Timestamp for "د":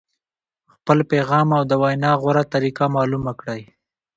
1.69-1.71